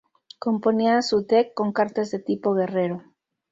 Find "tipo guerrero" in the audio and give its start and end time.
2.17-3.03